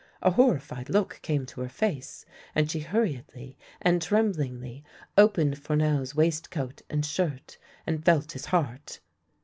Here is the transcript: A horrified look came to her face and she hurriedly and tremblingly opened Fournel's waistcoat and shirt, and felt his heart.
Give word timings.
A 0.23 0.31
horrified 0.31 0.89
look 0.89 1.19
came 1.21 1.45
to 1.45 1.61
her 1.61 1.69
face 1.69 2.25
and 2.55 2.71
she 2.71 2.79
hurriedly 2.79 3.55
and 3.79 4.01
tremblingly 4.01 4.83
opened 5.15 5.59
Fournel's 5.59 6.15
waistcoat 6.15 6.81
and 6.89 7.05
shirt, 7.05 7.59
and 7.85 8.03
felt 8.03 8.31
his 8.31 8.45
heart. 8.45 8.99